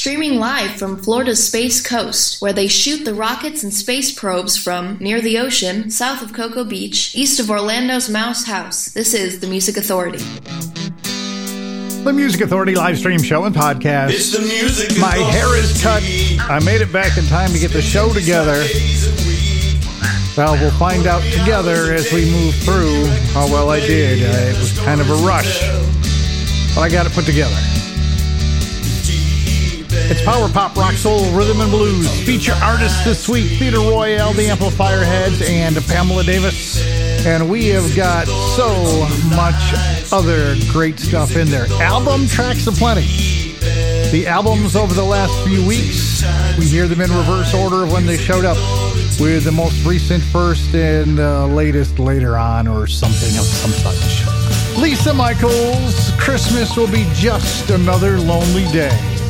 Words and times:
streaming 0.00 0.36
live 0.36 0.70
from 0.78 0.96
Florida's 0.96 1.46
Space 1.46 1.86
Coast, 1.86 2.40
where 2.40 2.54
they 2.54 2.66
shoot 2.66 3.04
the 3.04 3.12
rockets 3.12 3.62
and 3.62 3.74
space 3.74 4.10
probes 4.10 4.56
from 4.56 4.96
near 4.98 5.20
the 5.20 5.38
ocean, 5.38 5.90
south 5.90 6.22
of 6.22 6.32
Cocoa 6.32 6.64
Beach, 6.64 7.14
east 7.14 7.38
of 7.38 7.50
Orlando's 7.50 8.08
Mouse 8.08 8.46
House. 8.46 8.86
This 8.86 9.12
is 9.12 9.40
the 9.40 9.46
Music 9.46 9.76
Authority. 9.76 10.24
The 12.02 12.14
Music 12.14 12.40
Authority 12.40 12.76
live 12.76 12.96
stream 12.96 13.22
show 13.22 13.44
and 13.44 13.54
podcast. 13.54 14.12
It's 14.12 14.32
the 14.32 14.40
music 14.40 14.98
My 14.98 15.16
hair 15.16 15.54
is 15.54 15.82
cut. 15.82 16.02
I 16.50 16.60
made 16.64 16.80
it 16.80 16.90
back 16.90 17.18
in 17.18 17.26
time 17.26 17.50
to 17.50 17.58
get 17.58 17.70
the 17.70 17.82
show 17.82 18.10
together. 18.14 18.64
Well, 20.34 20.54
we'll 20.54 20.78
find 20.78 21.06
out 21.06 21.22
together 21.24 21.92
as 21.92 22.10
we 22.10 22.24
move 22.30 22.54
through 22.54 23.04
how 23.34 23.52
well 23.52 23.68
I 23.68 23.80
did. 23.80 24.22
Uh, 24.22 24.48
it 24.48 24.58
was 24.58 24.78
kind 24.78 25.02
of 25.02 25.10
a 25.10 25.16
rush, 25.26 25.60
but 26.74 26.80
I 26.80 26.88
got 26.88 27.04
it 27.04 27.12
put 27.12 27.26
together. 27.26 27.79
It's 30.10 30.22
power 30.22 30.48
pop, 30.48 30.74
rock, 30.74 30.94
soul, 30.94 31.30
rhythm, 31.30 31.60
and 31.60 31.70
blues. 31.70 32.10
Feature 32.26 32.56
artists 32.60 33.04
this 33.04 33.28
week 33.28 33.60
Theater 33.60 33.78
Royale, 33.78 34.32
The 34.32 34.48
Amplifier 34.48 35.04
Heads, 35.04 35.40
and 35.40 35.76
Pamela 35.86 36.24
Davis. 36.24 36.84
And 37.24 37.48
we 37.48 37.68
have 37.68 37.94
got 37.94 38.26
so 38.26 39.06
much 39.36 40.12
other 40.12 40.56
great 40.72 40.98
stuff 40.98 41.36
in 41.36 41.48
there. 41.48 41.66
Album 41.80 42.26
tracks 42.26 42.66
aplenty. 42.66 43.06
The 44.10 44.24
albums 44.26 44.74
over 44.74 44.92
the 44.94 45.04
last 45.04 45.32
few 45.46 45.64
weeks, 45.64 46.24
we 46.58 46.66
hear 46.66 46.88
them 46.88 47.00
in 47.00 47.16
reverse 47.16 47.54
order 47.54 47.84
of 47.84 47.92
when 47.92 48.04
they 48.04 48.16
showed 48.16 48.44
up, 48.44 48.56
with 49.20 49.44
the 49.44 49.52
most 49.52 49.86
recent 49.86 50.24
first 50.24 50.74
and 50.74 51.18
the 51.18 51.46
latest 51.46 52.00
later 52.00 52.36
on, 52.36 52.66
or 52.66 52.88
something 52.88 53.38
of 53.38 53.44
some 53.44 53.70
such. 53.70 54.76
Lisa 54.76 55.14
Michaels, 55.14 56.10
Christmas 56.18 56.76
will 56.76 56.90
be 56.90 57.06
just 57.14 57.70
another 57.70 58.18
lonely 58.18 58.64
day. 58.72 59.19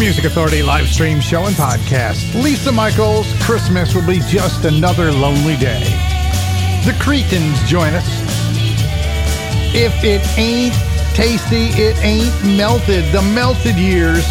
Music 0.00 0.24
Authority 0.24 0.62
live 0.62 0.88
stream 0.88 1.20
show 1.20 1.44
and 1.44 1.54
podcast. 1.56 2.42
Lisa 2.42 2.72
Michaels, 2.72 3.30
Christmas 3.42 3.94
will 3.94 4.06
be 4.06 4.18
just 4.20 4.64
another 4.64 5.12
lonely 5.12 5.58
day. 5.58 5.82
The 6.86 6.96
Cretans 6.98 7.62
join 7.68 7.92
us. 7.92 8.08
If 9.74 10.02
it 10.02 10.26
ain't 10.38 10.72
tasty, 11.14 11.66
it 11.78 11.98
ain't 11.98 12.56
melted. 12.56 13.12
The 13.12 13.20
melted 13.34 13.76
years. 13.76 14.24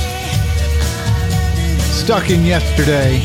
Stuck 1.84 2.32
in 2.32 2.44
yesterday. 2.44 3.20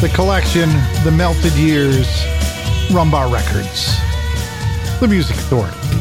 The 0.00 0.14
collection, 0.14 0.68
The 1.02 1.10
Melted 1.10 1.54
Years, 1.54 2.06
Rumbar 2.88 3.32
Records. 3.32 3.98
The 5.00 5.08
Music 5.08 5.34
Authority. 5.34 5.91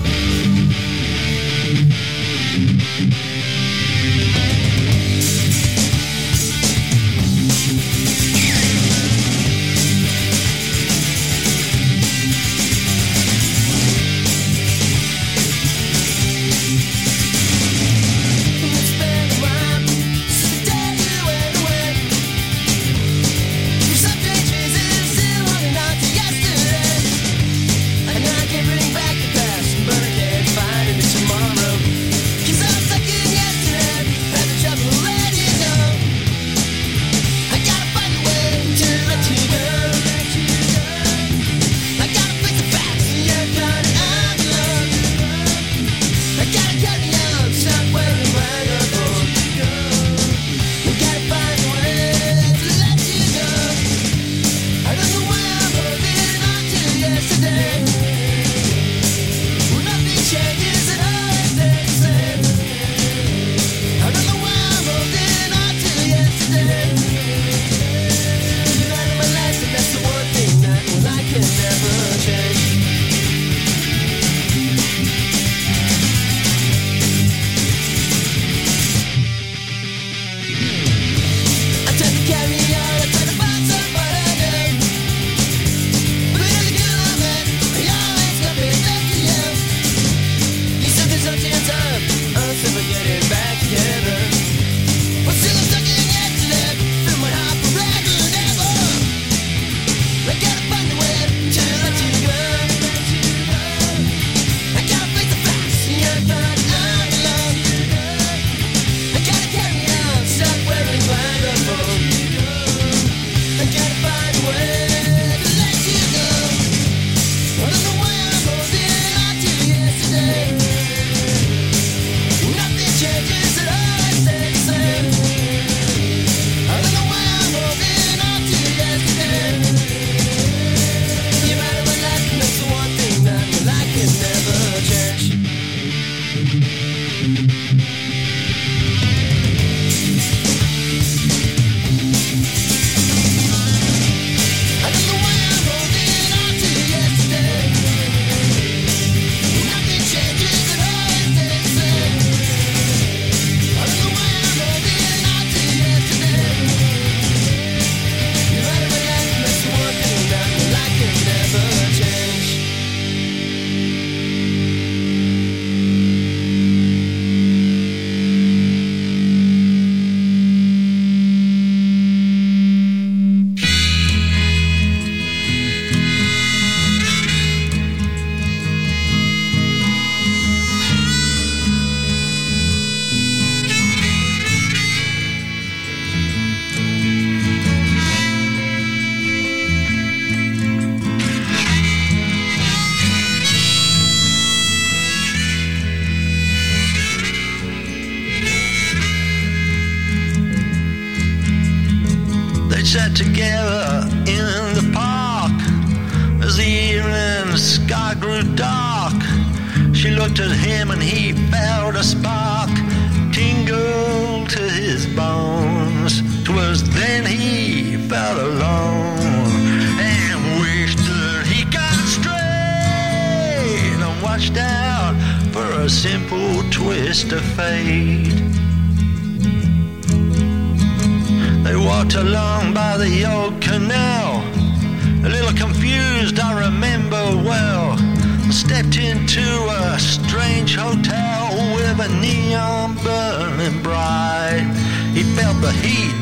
Heat 245.73 246.13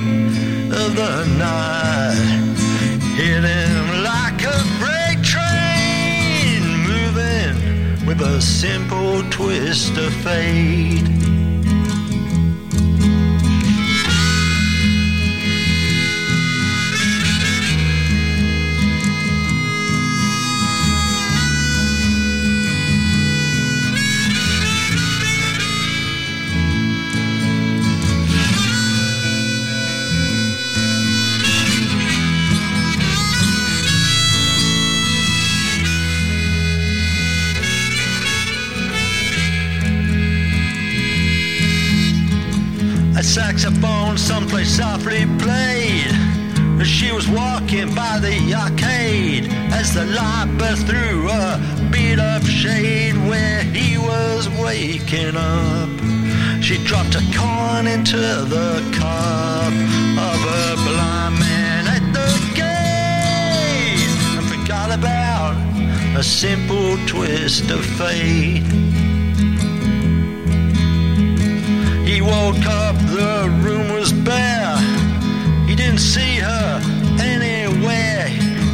of 0.71 0.95
the 0.95 1.25
night 1.37 2.39
hit 3.15 3.43
him 3.43 4.03
like 4.03 4.43
a 4.43 4.59
freight 4.79 5.21
train, 5.23 6.61
moving 6.87 8.05
with 8.05 8.21
a 8.21 8.41
simple 8.41 9.23
twist 9.29 9.97
of 9.97 10.13
fate. 10.23 11.38
Saxophone 43.29 44.17
someplace 44.17 44.75
softly 44.77 45.23
played 45.37 46.11
as 46.81 46.87
she 46.87 47.11
was 47.11 47.27
walking 47.27 47.93
by 47.93 48.17
the 48.17 48.55
arcade 48.55 49.45
as 49.71 49.93
the 49.93 50.03
light 50.03 50.51
burst 50.57 50.87
through 50.87 51.29
a 51.29 51.89
beat 51.91 52.17
of 52.17 52.43
shade 52.49 53.15
where 53.29 53.61
he 53.65 53.99
was 53.99 54.49
waking 54.57 55.37
up. 55.37 55.89
She 56.63 56.83
dropped 56.85 57.13
a 57.13 57.23
coin 57.37 57.85
into 57.85 58.17
the 58.17 58.81
cup 58.97 59.73
of 60.27 60.39
a 60.63 60.75
blind 60.87 61.39
man 61.39 61.85
at 61.85 62.05
the 62.11 62.31
gate 62.55 64.09
and 64.39 64.47
forgot 64.49 64.89
about 64.91 65.53
a 66.17 66.23
simple 66.23 66.97
twist 67.05 67.69
of 67.69 67.85
fate. 67.85 68.88
Woke 72.29 72.65
up, 72.65 72.95
the 73.17 73.49
room 73.63 73.91
was 73.91 74.13
bare. 74.13 74.77
He 75.67 75.75
didn't 75.75 75.99
see 75.99 76.37
her 76.37 76.81
anywhere. 77.19 78.27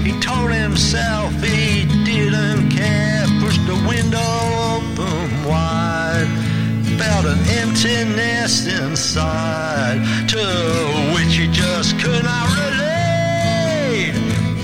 He 0.03 0.11
told 0.19 0.51
himself 0.51 1.31
he 1.41 1.85
didn't 2.03 2.69
care. 2.69 3.25
Pushed 3.41 3.65
the 3.65 3.79
window 3.87 4.33
open 4.75 5.43
wide. 5.49 6.29
Felt 6.99 7.25
an 7.25 7.39
emptiness 7.61 8.67
inside 8.67 9.99
to 10.29 10.43
which 11.13 11.35
he 11.35 11.47
just 11.51 11.99
could 11.99 12.23
not 12.23 12.47
relate. 12.63 14.15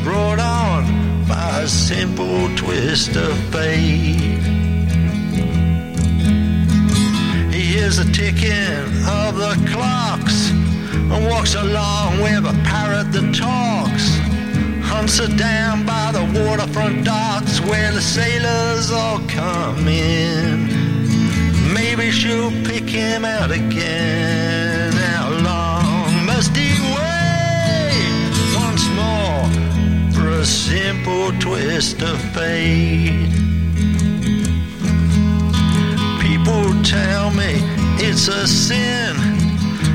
Brought 0.03 0.39
on 0.39 1.27
by 1.27 1.61
a 1.61 1.67
simple 1.67 2.53
twist 2.55 3.15
of 3.15 3.37
fate. 3.53 4.60
Hears 7.91 8.05
the 8.05 8.11
ticking 8.13 9.05
of 9.07 9.35
the 9.35 9.71
clocks 9.71 10.51
and 10.51 11.27
walks 11.27 11.55
along 11.55 12.21
with 12.21 12.45
a 12.45 12.63
parrot 12.63 13.11
that 13.11 13.33
talks. 13.35 14.17
Hunts 14.87 15.17
her 15.17 15.35
down 15.35 15.85
by 15.85 16.11
the 16.11 16.23
waterfront 16.41 17.05
docks 17.05 17.59
where 17.61 17.91
the 17.91 18.01
sailors 18.01 18.91
all 18.91 19.19
come 19.27 19.87
in. 19.87 20.67
Maybe 21.73 22.11
she'll 22.11 22.51
pick 22.63 22.87
him 22.87 23.25
out 23.25 23.51
again. 23.51 24.91
How 24.93 25.29
long 25.29 26.25
must 26.25 26.55
he 26.55 26.71
wait 26.95 28.31
once 28.55 28.87
more 28.99 30.13
for 30.13 30.29
a 30.39 30.45
simple 30.45 31.31
twist 31.39 32.01
of 32.01 32.19
fate? 32.33 33.29
People 36.21 36.83
tell 36.83 37.31
me 37.31 37.70
it's 38.03 38.27
a 38.27 38.47
sin 38.47 39.15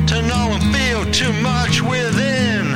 to 0.06 0.22
know 0.22 0.52
and 0.54 0.62
feel 0.74 1.04
too 1.10 1.32
much 1.42 1.82
within. 1.82 2.74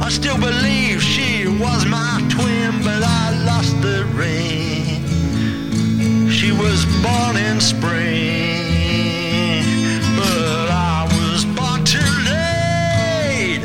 I 0.00 0.08
still 0.08 0.38
believe 0.38 1.02
she 1.02 1.48
was 1.48 1.84
my 1.86 2.24
twin, 2.30 2.80
but 2.84 3.02
I 3.02 3.42
lost 3.44 3.80
the 3.82 4.04
ring. 4.14 5.02
She 6.30 6.52
was 6.52 6.86
born 7.02 7.36
in 7.36 7.60
spring, 7.60 8.62
but 10.16 10.70
I 10.70 11.08
was 11.18 11.44
born 11.44 11.84
too 11.84 11.98
late. 12.30 13.62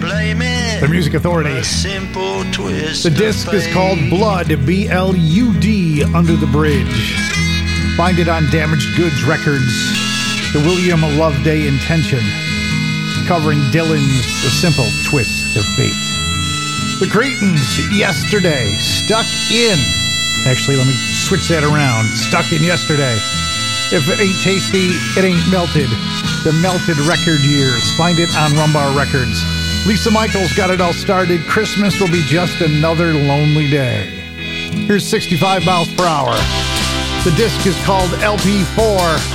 Blame 0.00 0.40
it. 0.40 0.80
The 0.80 0.88
Music 0.88 1.12
Authority. 1.12 1.62
simple 1.62 2.44
twist. 2.50 3.02
The 3.02 3.10
disc 3.10 3.52
is 3.52 3.70
called 3.74 3.98
Blood, 4.08 4.48
B 4.64 4.88
L 4.88 5.14
U 5.14 5.52
D, 5.60 6.02
Under 6.14 6.34
the 6.34 6.46
Bridge. 6.46 7.14
Find 7.96 8.18
it 8.18 8.28
on 8.28 8.48
Damaged 8.50 8.96
Goods 8.96 9.22
Records. 9.24 10.03
The 10.54 10.60
William 10.60 11.02
Loveday 11.18 11.66
Intention, 11.66 12.22
covering 13.26 13.58
Dylan's 13.74 14.22
The 14.46 14.54
Simple 14.54 14.86
Twist 15.02 15.58
of 15.58 15.66
Fate. 15.74 15.90
The 17.02 17.10
Cretans, 17.10 17.58
yesterday, 17.90 18.70
stuck 18.78 19.26
in. 19.50 19.74
Actually, 20.46 20.76
let 20.76 20.86
me 20.86 20.94
switch 20.94 21.48
that 21.48 21.64
around. 21.66 22.06
Stuck 22.14 22.52
in 22.52 22.62
yesterday. 22.62 23.18
If 23.90 24.06
it 24.06 24.22
ain't 24.22 24.38
tasty, 24.46 24.94
it 25.18 25.26
ain't 25.26 25.42
melted. 25.50 25.90
The 26.46 26.54
melted 26.62 27.02
record 27.02 27.42
years. 27.42 27.90
Find 27.98 28.20
it 28.20 28.30
on 28.38 28.54
Rumbar 28.54 28.94
Records. 28.94 29.42
Lisa 29.90 30.12
Michaels 30.12 30.54
got 30.54 30.70
it 30.70 30.80
all 30.80 30.94
started. 30.94 31.40
Christmas 31.50 31.98
will 31.98 32.14
be 32.14 32.22
just 32.30 32.60
another 32.60 33.12
lonely 33.12 33.68
day. 33.68 34.06
Here's 34.86 35.04
65 35.04 35.66
miles 35.66 35.92
per 35.94 36.06
hour. 36.06 36.38
The 37.26 37.34
disc 37.34 37.66
is 37.66 37.74
called 37.82 38.10
LP4 38.22 39.33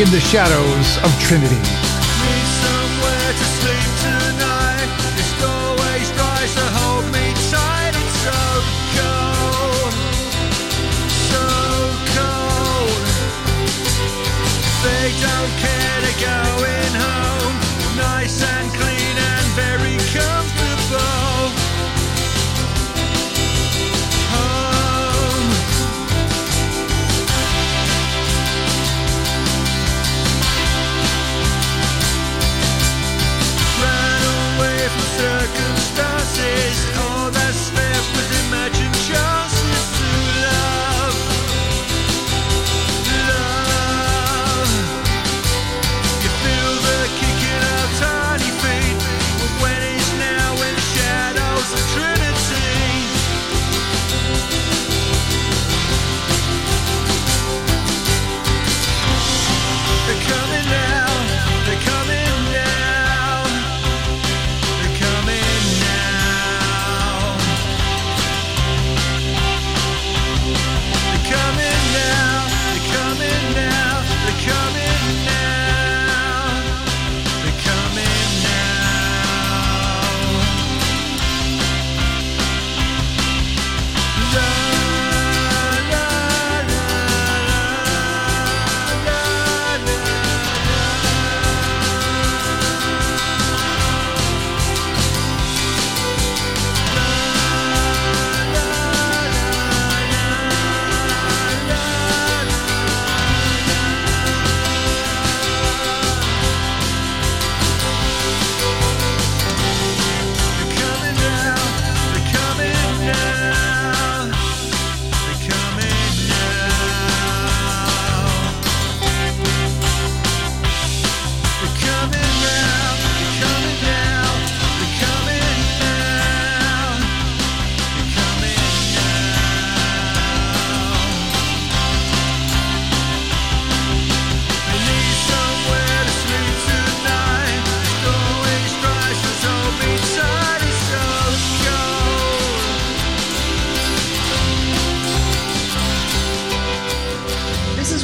In 0.00 0.10
the 0.10 0.18
Shadows 0.18 0.98
of 1.04 1.20
Trinity. 1.20 1.54
Need 1.54 2.48
somewhere 2.66 3.30
to 3.30 3.46
sleep 3.62 3.90
tonight. 4.02 4.90
This 5.14 5.34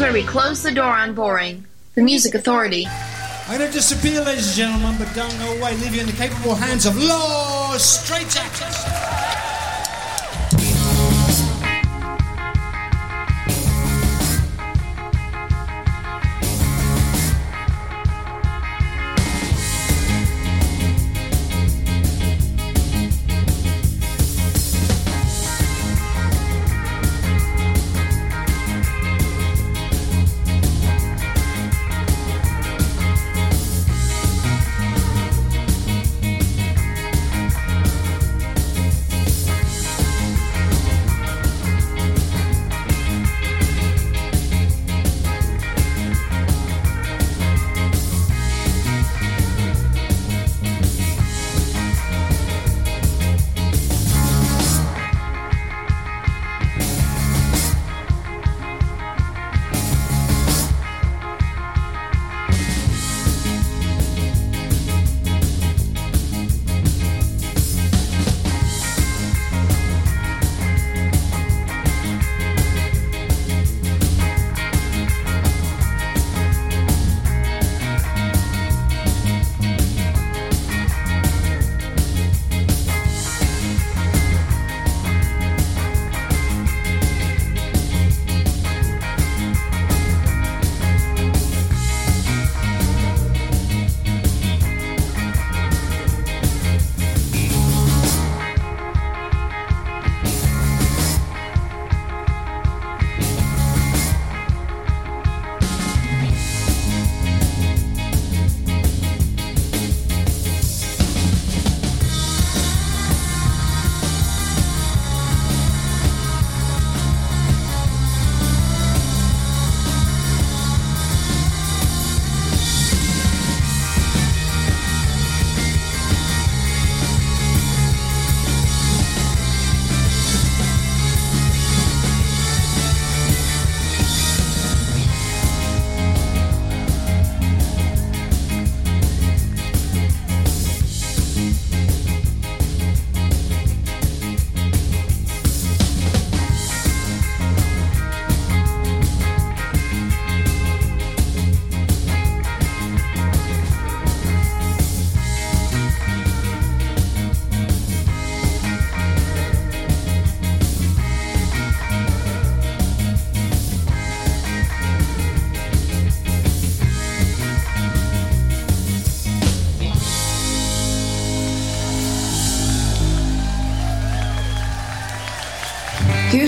we 0.09 0.23
close 0.23 0.63
the 0.63 0.73
door 0.73 0.91
on 0.91 1.15
boring. 1.15 1.67
The 1.95 2.01
Music 2.01 2.35
Authority. 2.35 2.87
I'm 3.47 3.59
going 3.59 3.71
to 3.71 3.73
disappear, 3.73 4.23
ladies 4.23 4.47
and 4.49 4.57
gentlemen, 4.57 4.97
but 4.99 5.15
don't 5.15 5.39
go 5.39 5.59
away. 5.59 5.77
Leave 5.77 5.95
you 5.95 6.01
in 6.01 6.07
the 6.07 6.13
capable 6.13 6.55
hands 6.55 6.87
of 6.87 6.97
Law 6.97 7.77
Straight 7.77 8.29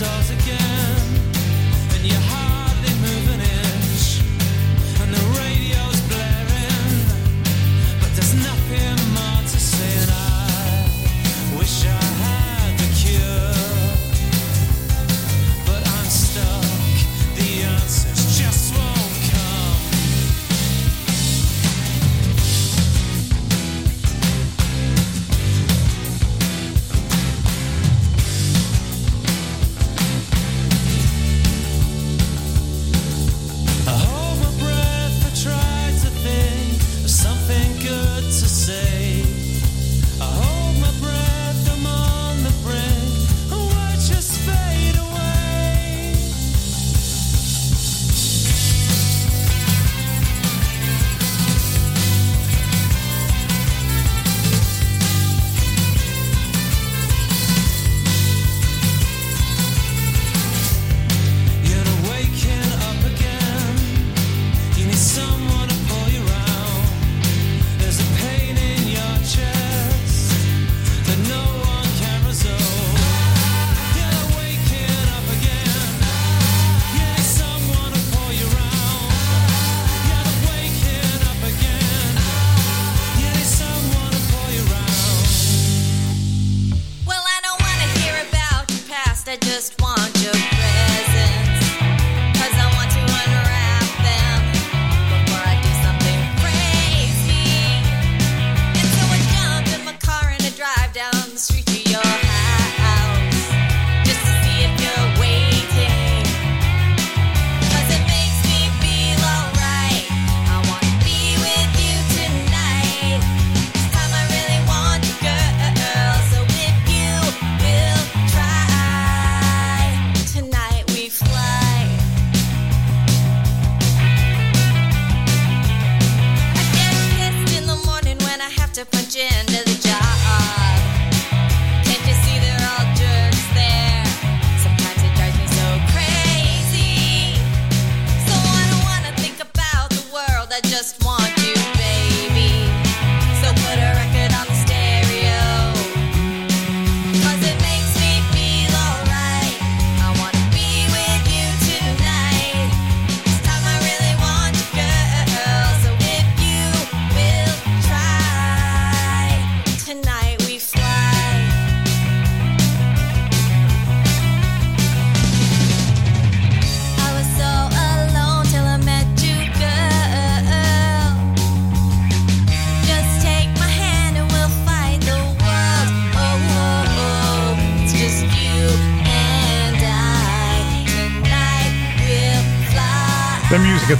stars 0.00 0.30
again, 0.30 0.96
and 1.94 2.06
your 2.06 2.20
heart. 2.20 2.39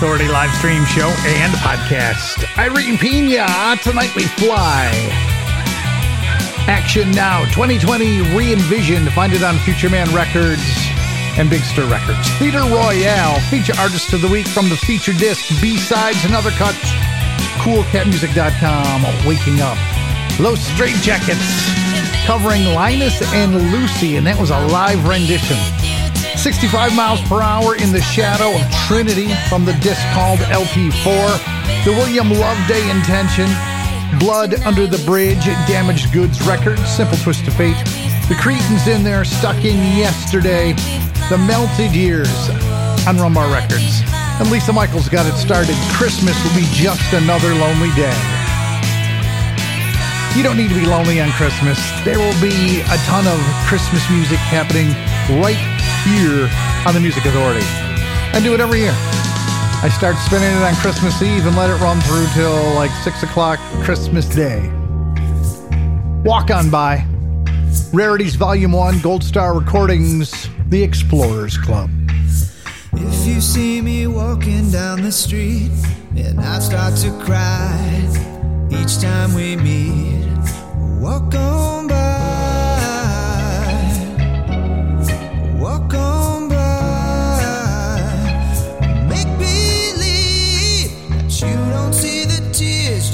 Authority 0.01 0.29
live 0.29 0.51
stream 0.55 0.87
show 0.87 1.13
and 1.27 1.53
podcast. 1.57 2.41
Irene 2.57 2.97
Peña, 2.97 3.79
Tonight 3.83 4.17
We 4.17 4.23
Fly. 4.41 4.89
Action 6.67 7.11
Now 7.11 7.45
2020 7.53 8.35
re 8.35 8.51
envisioned. 8.51 9.13
Find 9.13 9.35
it 9.35 9.43
on 9.43 9.59
Future 9.59 9.91
Man 9.91 10.09
Records 10.15 10.65
and 11.37 11.51
Big 11.51 11.61
Stir 11.61 11.87
Records. 11.87 12.27
Theater 12.39 12.61
Royale, 12.61 13.39
feature 13.51 13.75
artist 13.79 14.15
of 14.15 14.23
the 14.23 14.29
week 14.29 14.49
from 14.49 14.71
the 14.71 14.77
feature 14.77 15.13
disc, 15.13 15.47
B 15.61 15.77
sides 15.77 16.25
and 16.25 16.35
other 16.35 16.51
cuts. 16.53 16.81
CoolCatMusic.com, 17.61 19.29
Waking 19.29 19.61
Up. 19.61 19.77
Los 20.41 20.67
Straitjackets, 20.71 22.25
covering 22.25 22.65
Linus 22.73 23.21
and 23.35 23.71
Lucy, 23.71 24.17
and 24.17 24.27
that 24.27 24.41
was 24.41 24.49
a 24.49 24.67
live 24.69 25.07
rendition. 25.07 25.59
65 26.40 26.96
miles 26.96 27.20
per 27.29 27.42
hour 27.42 27.76
in 27.76 27.92
the 27.92 28.00
shadow 28.00 28.48
of 28.57 28.64
Trinity 28.88 29.29
from 29.50 29.66
the 29.66 29.74
disc 29.85 30.00
called 30.14 30.38
LP4. 30.48 31.85
The 31.85 31.92
William 31.92 32.33
Loveday 32.33 32.88
Intention. 32.88 33.44
Blood 34.18 34.55
Under 34.64 34.87
the 34.87 34.96
Bridge, 35.05 35.44
Damaged 35.68 36.14
Goods 36.14 36.40
Records, 36.40 36.81
Simple 36.88 37.18
Twist 37.18 37.46
of 37.46 37.53
Fate. 37.57 37.76
The 38.33 38.38
Cretans 38.40 38.88
in 38.88 39.05
there, 39.05 39.22
Stuck 39.22 39.66
in 39.66 39.76
Yesterday. 39.98 40.72
The 41.29 41.37
Melted 41.37 41.92
Years 41.92 42.48
on 43.05 43.20
Rumbar 43.20 43.53
Records. 43.53 44.00
And 44.40 44.50
Lisa 44.50 44.72
Michaels 44.72 45.11
got 45.11 45.26
it 45.26 45.37
started. 45.37 45.76
Christmas 45.92 46.42
will 46.42 46.57
be 46.57 46.66
just 46.72 47.12
another 47.12 47.53
lonely 47.53 47.92
day. 47.92 48.16
You 50.35 50.42
don't 50.42 50.57
need 50.57 50.70
to 50.70 50.81
be 50.81 50.87
lonely 50.87 51.20
on 51.20 51.31
Christmas. 51.33 51.76
There 52.03 52.18
will 52.18 52.40
be 52.40 52.81
a 52.81 52.96
ton 53.05 53.26
of 53.26 53.38
Christmas 53.68 54.09
music 54.09 54.38
happening 54.38 54.88
right 55.42 55.69
here 56.05 56.49
on 56.87 56.95
the 56.95 57.01
Music 57.01 57.25
Authority. 57.25 57.65
I 58.33 58.41
do 58.43 58.55
it 58.55 58.61
every 58.61 58.81
year. 58.81 58.95
I 59.83 59.91
start 59.97 60.17
spinning 60.17 60.51
it 60.51 60.63
on 60.63 60.75
Christmas 60.77 61.21
Eve 61.23 61.47
and 61.47 61.57
let 61.57 61.71
it 61.71 61.81
run 61.83 62.01
through 62.03 62.27
till 62.35 62.75
like 62.75 62.91
6 63.03 63.23
o'clock 63.23 63.59
Christmas 63.83 64.27
Day. 64.29 64.61
Walk 66.25 66.51
on 66.51 66.71
by. 66.71 67.07
Rarities 67.93 68.35
Volume 68.35 68.73
1, 68.73 69.01
Gold 69.01 69.25
Star 69.25 69.59
Recordings, 69.59 70.49
The 70.69 70.83
Explorers 70.83 71.57
Club. 71.57 71.91
If 72.93 73.27
you 73.27 73.41
see 73.41 73.81
me 73.81 74.07
walking 74.07 74.71
down 74.71 75.03
the 75.03 75.13
street 75.13 75.71
and 76.17 76.41
I 76.41 76.59
start 76.59 76.97
to 76.99 77.11
cry 77.25 78.09
each 78.71 79.01
time 79.01 79.35
we 79.35 79.57
meet, 79.57 80.29
walk 81.01 81.35
on 81.35 81.89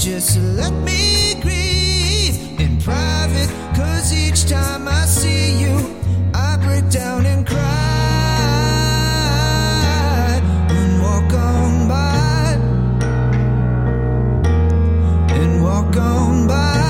Just 0.06 0.38
let 0.38 0.72
me 0.84 1.34
grieve 1.42 2.38
in 2.60 2.78
private. 2.78 3.50
Cause 3.74 4.14
each 4.14 4.48
time 4.48 4.86
I 4.86 5.04
see 5.04 5.58
you, 5.58 5.76
I 6.32 6.56
break 6.62 6.88
down 6.90 7.26
and 7.26 7.44
cry. 7.44 7.58
And 10.70 11.02
walk 11.02 11.32
on 11.32 11.88
by. 11.88 12.56
And 15.34 15.60
walk 15.64 15.96
on 15.96 16.46
by. 16.46 16.85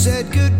said 0.00 0.32
goodbye. 0.32 0.59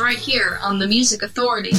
Right 0.00 0.18
here 0.18 0.58
on 0.62 0.78
the 0.78 0.86
Music 0.86 1.22
Authority. 1.22 1.72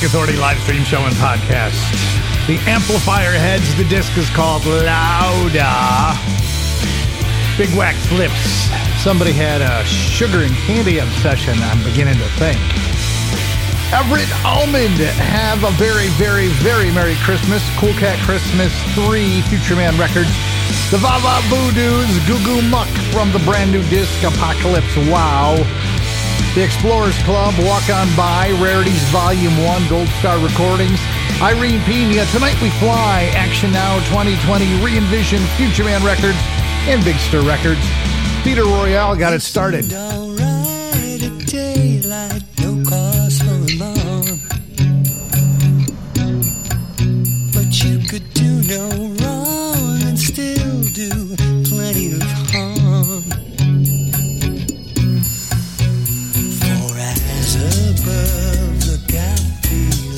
Music 0.00 0.16
Authority 0.16 0.38
live 0.38 0.58
stream 0.60 0.82
show 0.82 1.04
and 1.04 1.14
podcast. 1.16 1.76
The 2.46 2.56
amplifier 2.70 3.32
heads, 3.32 3.76
the 3.76 3.84
disc 3.84 4.16
is 4.16 4.30
called 4.30 4.64
Lauda. 4.64 6.16
Big 7.58 7.68
Wax 7.76 8.10
Lips. 8.12 8.40
Somebody 8.96 9.32
had 9.32 9.60
a 9.60 9.84
sugar 9.84 10.40
and 10.40 10.54
candy 10.64 11.00
obsession, 11.00 11.52
I'm 11.60 11.84
beginning 11.84 12.16
to 12.16 12.28
think. 12.40 12.56
Everett 13.92 14.32
Almond, 14.42 15.04
have 15.20 15.64
a 15.64 15.70
very, 15.72 16.08
very, 16.16 16.48
very 16.64 16.90
Merry 16.92 17.16
Christmas. 17.16 17.60
Cool 17.76 17.92
Cat 18.00 18.18
Christmas 18.24 18.72
3, 18.94 19.42
Future 19.52 19.76
Man 19.76 19.98
Records. 20.00 20.32
The 20.88 20.96
Vava 20.96 21.44
Voodoos, 21.52 22.08
Goo 22.26 22.40
Goo 22.46 22.62
Muck 22.70 22.88
from 23.12 23.32
the 23.32 23.38
brand 23.40 23.70
new 23.70 23.82
disc 23.90 24.16
Apocalypse 24.24 24.96
Wow. 25.12 25.60
The 26.54 26.64
Explorers 26.64 27.16
Club, 27.22 27.54
Walk 27.60 27.88
On 27.90 28.08
By, 28.16 28.50
Rarities 28.60 29.04
Volume 29.10 29.56
1, 29.64 29.88
Gold 29.88 30.08
Star 30.18 30.36
Recordings. 30.44 30.98
Irene 31.40 31.78
Peña, 31.82 32.28
Tonight 32.32 32.60
We 32.60 32.70
Fly, 32.70 33.30
Action 33.36 33.70
Now 33.70 34.00
2020, 34.08 34.84
Re-Envision, 34.84 35.40
Future 35.56 35.84
Man 35.84 36.04
Records, 36.04 36.38
and 36.88 37.04
Big 37.04 37.16
Stir 37.18 37.42
Records. 37.42 37.80
Theater 38.42 38.64
Royale 38.64 39.14
got 39.14 39.32
it 39.32 39.42
started. 39.42 39.92
Above, 58.20 58.86
look 58.86 59.14
out. 59.14 60.09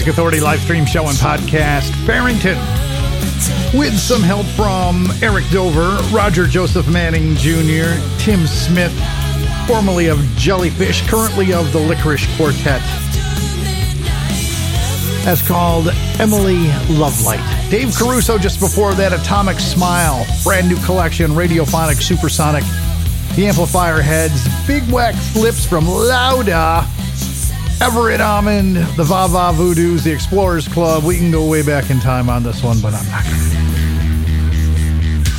Music 0.00 0.14
Authority 0.14 0.40
live 0.40 0.60
stream 0.60 0.86
show 0.86 1.08
and 1.08 1.18
podcast, 1.18 1.92
Barrington, 2.06 2.56
with 3.78 3.92
some 3.98 4.22
help 4.22 4.46
from 4.46 5.06
Eric 5.22 5.44
Dover, 5.50 5.98
Roger 6.10 6.46
Joseph 6.46 6.88
Manning 6.88 7.34
Jr., 7.34 8.00
Tim 8.18 8.46
Smith, 8.46 8.94
formerly 9.66 10.06
of 10.06 10.18
Jellyfish, 10.36 11.06
currently 11.06 11.52
of 11.52 11.70
the 11.74 11.78
Lickerish 11.80 12.34
Quartet, 12.38 12.80
as 15.26 15.46
called 15.46 15.88
Emily 16.18 16.68
Lovelight. 16.88 17.70
Dave 17.70 17.94
Caruso 17.94 18.38
just 18.38 18.58
before 18.58 18.94
that, 18.94 19.12
Atomic 19.12 19.58
Smile, 19.60 20.24
brand 20.42 20.66
new 20.66 20.82
collection, 20.86 21.32
Radiophonic 21.32 22.00
Supersonic, 22.00 22.64
The 23.36 23.48
Amplifier 23.48 24.00
Heads, 24.00 24.48
Big 24.66 24.90
Wax 24.90 25.36
Lips 25.36 25.66
from 25.66 25.86
Lauda. 25.86 26.88
Everett 27.80 28.20
Almond, 28.20 28.76
the 28.76 29.04
Vava 29.04 29.56
Voodoos, 29.56 30.02
the 30.04 30.12
Explorers 30.12 30.68
Club. 30.68 31.02
We 31.02 31.16
can 31.16 31.30
go 31.30 31.46
way 31.46 31.62
back 31.62 31.88
in 31.88 31.98
time 31.98 32.28
on 32.28 32.42
this 32.42 32.62
one, 32.62 32.78
but 32.80 32.92
I'm 32.92 33.08
not 33.10 33.24
going 33.24 33.36
to. 35.24 35.30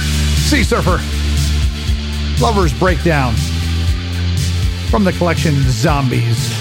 Sea 0.50 0.64
Surfer, 0.64 1.00
Lovers 2.42 2.74
Breakdown 2.74 3.36
from 4.89 5.04
the 5.04 5.14
collection 5.14 5.54
Zombies. 5.70 6.61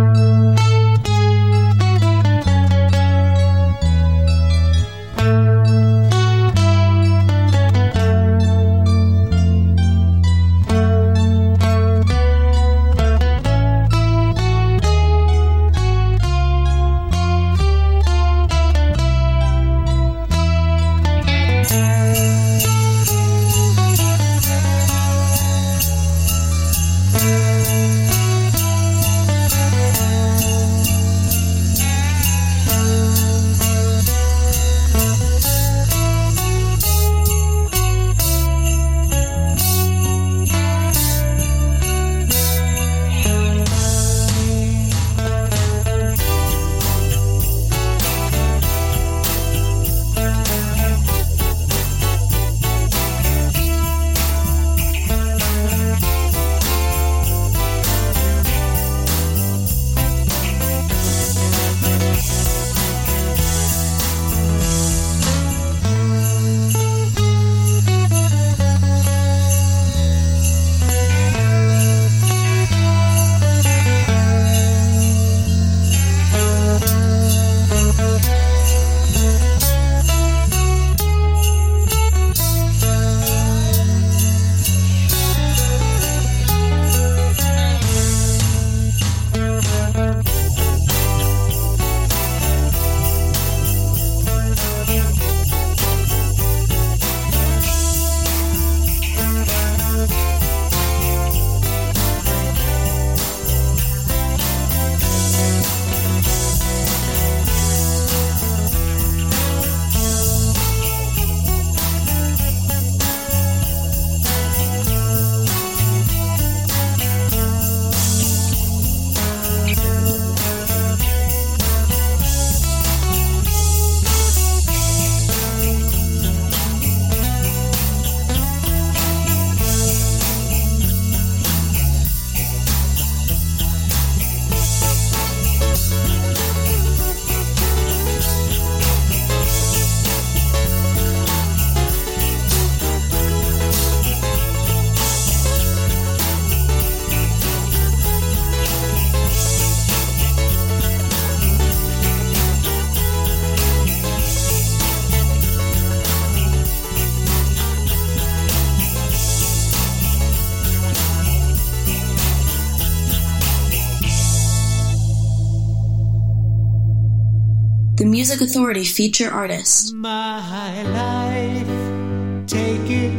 Music 168.31 168.47
Authority 168.47 168.85
feature 168.85 169.29
artist. 169.29 169.93
My 169.93 170.83
life, 170.83 172.47
take 172.47 172.89
it, 172.89 173.11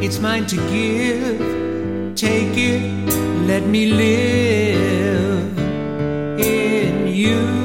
it's 0.00 0.20
mine 0.20 0.46
to 0.46 0.54
give. 0.70 2.14
Take 2.14 2.56
it, 2.56 3.12
let 3.48 3.66
me 3.66 3.86
live 3.86 5.58
in 6.38 7.08
you. 7.08 7.59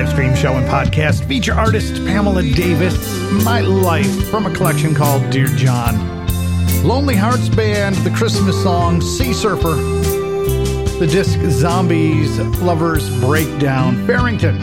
Live 0.00 0.08
stream 0.08 0.34
show 0.34 0.56
and 0.56 0.66
podcast 0.66 1.28
feature 1.28 1.52
artist 1.52 1.96
Pamela 2.06 2.42
Davis, 2.42 2.96
My 3.44 3.60
Life, 3.60 4.30
from 4.30 4.46
a 4.46 4.54
collection 4.54 4.94
called 4.94 5.28
Dear 5.28 5.46
John. 5.48 5.94
Lonely 6.82 7.16
Hearts 7.16 7.50
Band, 7.50 7.94
the 7.96 8.08
Christmas 8.08 8.62
song 8.62 9.02
Sea 9.02 9.34
Surfer, 9.34 9.74
the 10.98 11.06
disc 11.06 11.38
Zombies, 11.50 12.38
Lovers 12.62 13.10
Breakdown, 13.20 14.06
Barrington, 14.06 14.56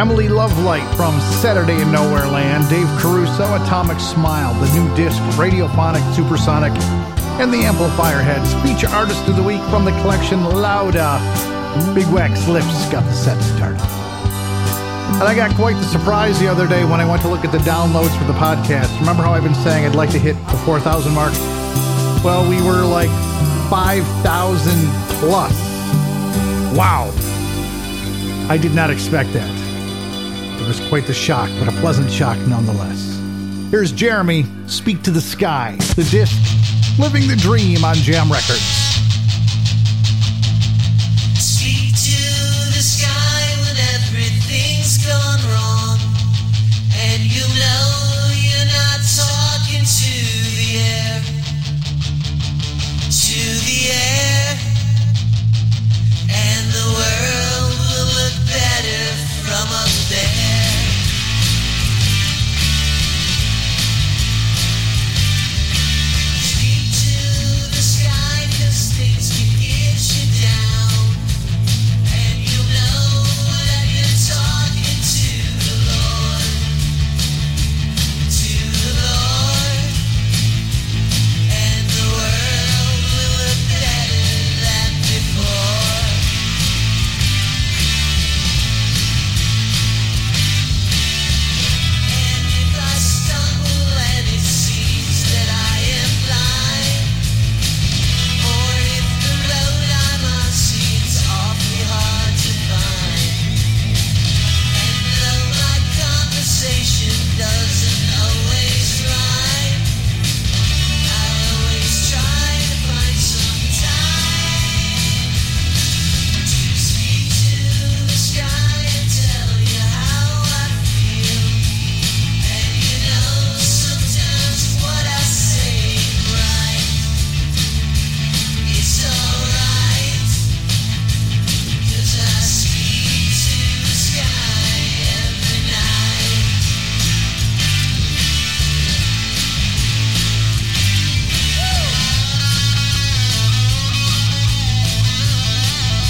Emily 0.00 0.30
Lovelight 0.30 0.96
from 0.96 1.20
Saturday 1.42 1.82
in 1.82 1.92
Nowhere 1.92 2.26
Land, 2.26 2.66
Dave 2.70 2.88
Caruso, 2.98 3.44
Atomic 3.62 4.00
Smile, 4.00 4.54
the 4.54 4.72
new 4.72 4.96
disc 4.96 5.20
Radiophonic 5.36 6.14
Supersonic, 6.16 6.72
and 7.38 7.52
the 7.52 7.64
Amplifier 7.64 8.22
Heads, 8.22 8.54
feature 8.66 8.88
artist 8.96 9.28
of 9.28 9.36
the 9.36 9.42
week 9.42 9.60
from 9.68 9.84
the 9.84 9.92
collection 10.00 10.42
Lauda. 10.42 11.20
Big 11.94 12.10
Wax 12.14 12.48
Lips 12.48 12.88
got 12.90 13.04
the 13.04 13.12
set 13.12 13.38
started. 13.42 13.93
And 15.14 15.22
I 15.22 15.34
got 15.34 15.54
quite 15.54 15.74
the 15.76 15.84
surprise 15.84 16.40
the 16.40 16.48
other 16.48 16.66
day 16.66 16.84
when 16.84 17.00
I 17.00 17.08
went 17.08 17.22
to 17.22 17.28
look 17.28 17.44
at 17.44 17.52
the 17.52 17.58
downloads 17.58 18.16
for 18.18 18.24
the 18.24 18.32
podcast. 18.32 18.98
Remember 18.98 19.22
how 19.22 19.32
I've 19.32 19.44
been 19.44 19.54
saying 19.54 19.86
I'd 19.86 19.94
like 19.94 20.10
to 20.10 20.18
hit 20.18 20.34
the 20.46 20.56
4,000 20.66 21.14
mark? 21.14 21.32
Well, 22.24 22.48
we 22.48 22.60
were 22.62 22.84
like 22.84 23.10
5,000 23.70 24.72
plus. 25.20 25.52
Wow. 26.76 27.12
I 28.50 28.58
did 28.60 28.74
not 28.74 28.90
expect 28.90 29.32
that. 29.34 29.50
It 30.60 30.66
was 30.66 30.80
quite 30.88 31.06
the 31.06 31.14
shock, 31.14 31.48
but 31.58 31.68
a 31.68 31.72
pleasant 31.80 32.10
shock 32.10 32.36
nonetheless. 32.48 33.18
Here's 33.70 33.92
Jeremy, 33.92 34.44
Speak 34.66 35.02
to 35.02 35.10
the 35.10 35.20
Sky, 35.20 35.76
the 35.96 36.06
disc 36.10 36.36
Living 36.98 37.28
the 37.28 37.36
Dream 37.36 37.84
on 37.84 37.94
Jam 37.94 38.30
Records. 38.30 38.83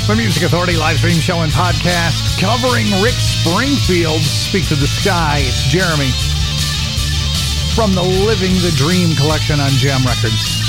The 0.04 0.14
Music 0.14 0.42
Authority 0.42 0.76
live 0.76 0.98
stream 0.98 1.16
show 1.16 1.40
and 1.40 1.50
podcast 1.50 2.36
covering 2.36 2.84
Rick 3.00 3.16
Springfield's 3.16 4.28
Speak 4.28 4.68
to 4.68 4.76
the 4.76 4.86
Sky. 4.86 5.40
It's 5.40 5.64
Jeremy 5.64 6.12
from 7.72 7.96
the 7.96 8.04
Living 8.04 8.52
the 8.60 8.68
Dream 8.76 9.16
collection 9.16 9.60
on 9.60 9.70
Jam 9.80 10.04
Records. 10.04 10.60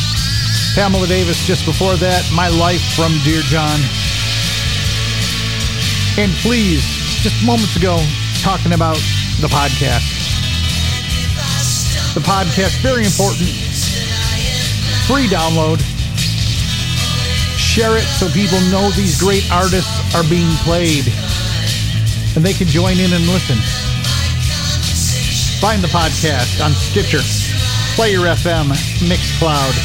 Pamela 0.73 1.05
Davis 1.07 1.45
just 1.45 1.65
before 1.65 1.99
that, 1.99 2.23
My 2.31 2.47
Life 2.47 2.95
from 2.95 3.11
Dear 3.27 3.43
John. 3.51 3.75
And 6.15 6.31
please, 6.39 6.88
just 7.19 7.36
moments 7.43 7.75
ago, 7.75 7.99
talking 8.39 8.71
about 8.71 8.95
the 9.43 9.51
podcast. 9.51 10.15
The 12.15 12.23
podcast, 12.23 12.79
very 12.79 13.03
important. 13.03 13.51
Free 15.11 15.27
download 15.27 15.83
share 17.76 17.97
it 17.97 18.07
so 18.07 18.32
people 18.32 18.61
know 18.71 18.88
these 18.95 19.19
great 19.19 19.43
artists 19.51 19.99
are 20.15 20.23
being 20.32 20.47
played 20.63 21.03
and 22.32 22.39
they 22.39 22.53
can 22.53 22.67
join 22.71 22.95
in 22.95 23.11
and 23.11 23.28
listen. 23.28 23.59
Find 25.59 25.84
the 25.84 25.91
podcast 25.91 26.63
on 26.63 26.71
Stitcher, 26.71 27.19
Player 27.99 28.32
FM, 28.32 28.71
Mixcloud, 29.11 29.76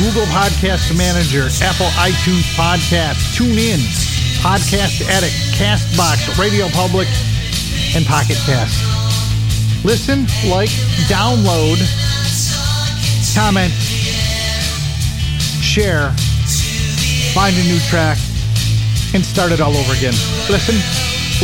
Google 0.00 0.24
Podcast 0.32 0.96
Manager, 0.96 1.44
Apple 1.60 1.92
iTunes 2.00 2.48
Podcast, 2.56 3.20
TuneIn, 3.36 3.84
Podcast 4.40 5.04
Addict, 5.04 5.36
Castbox, 5.60 6.40
Radio 6.40 6.68
Public, 6.68 7.08
and 7.94 8.06
Pocket 8.06 8.40
Cast. 8.48 8.80
Listen, 9.84 10.24
like, 10.48 10.72
download, 11.12 11.76
comment, 13.36 13.74
share, 15.60 16.14
find 17.34 17.56
a 17.56 17.64
new 17.64 17.80
track, 17.90 18.16
and 19.12 19.26
start 19.26 19.50
it 19.50 19.60
all 19.60 19.76
over 19.76 19.92
again. 19.92 20.14
Listen, 20.48 20.76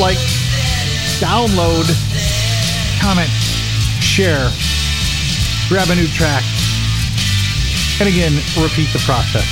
like, 0.01 0.19
download, 1.19 1.91
comment, 3.03 3.29
share, 3.99 4.49
grab 5.69 5.91
a 5.91 5.97
new 5.97 6.07
track, 6.07 6.45
and 7.99 8.09
again, 8.09 8.33
repeat 8.57 8.93
the 8.93 9.01
process. 9.05 9.45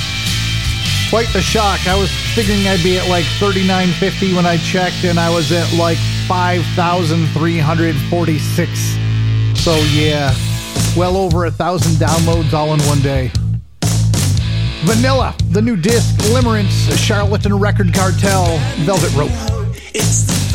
Quite 1.09 1.27
the 1.33 1.41
shock. 1.41 1.85
I 1.87 1.95
was 1.99 2.09
figuring 2.33 2.65
I'd 2.67 2.81
be 2.83 2.97
at 2.97 3.09
like 3.09 3.25
3950 3.39 4.33
when 4.33 4.45
I 4.45 4.55
checked, 4.57 5.03
and 5.03 5.19
I 5.19 5.29
was 5.29 5.51
at 5.51 5.73
like 5.73 5.97
5,346. 6.27 8.97
So 9.61 9.75
yeah, 9.91 10.33
well 10.95 11.17
over 11.17 11.45
a 11.45 11.51
thousand 11.51 11.93
downloads 11.93 12.53
all 12.53 12.73
in 12.73 12.79
one 12.83 13.01
day. 13.01 13.31
Vanilla, 14.83 15.35
the 15.51 15.61
new 15.61 15.75
disc, 15.75 16.15
Limerence, 16.31 16.97
Charlatan 16.97 17.53
Record 17.53 17.93
Cartel, 17.93 18.57
Velvet 18.85 19.13
Rope. 19.13 20.48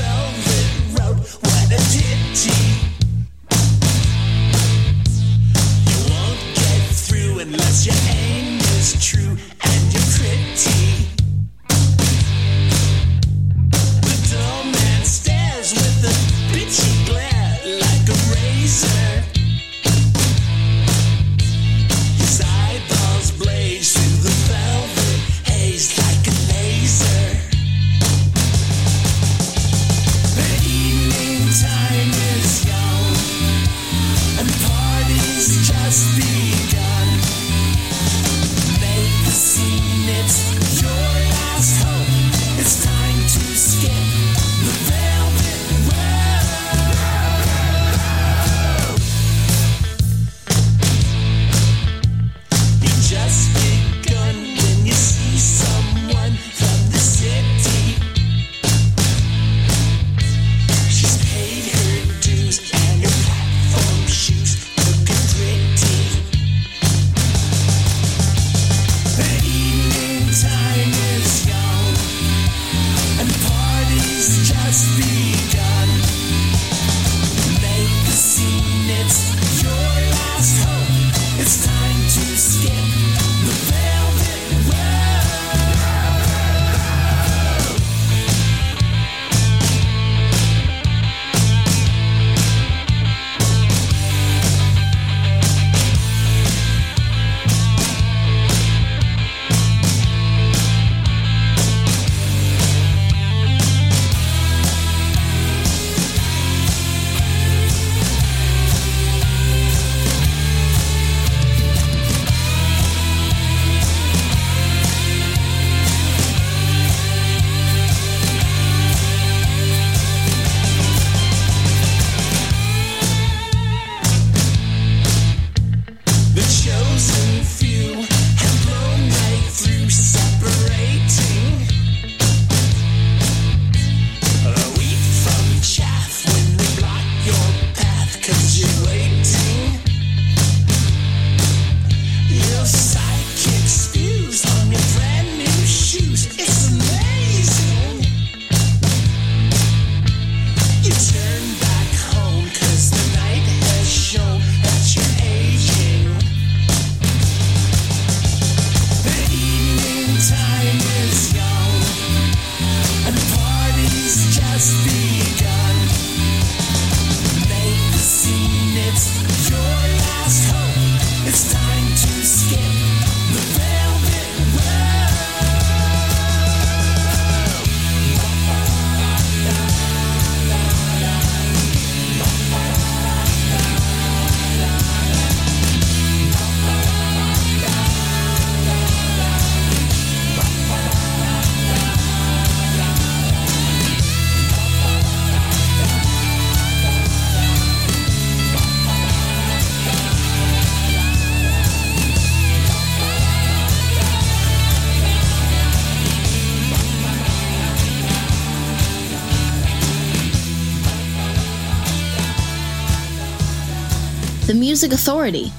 music 214.85 215.01
authority. 215.01 215.51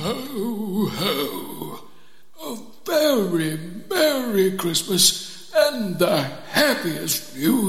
Ho, 0.00 0.14
ho, 0.16 0.88
ho. 0.88 1.84
A 2.42 2.56
very 2.86 3.58
Merry 3.90 4.56
Christmas 4.56 5.52
and 5.54 5.98
the 5.98 6.22
happiest 6.48 7.36
New 7.36 7.61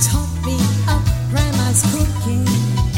taught 0.00 0.46
me 0.46 0.56
up 0.88 1.04
grandma's 1.30 1.82
cooking. 1.92 2.89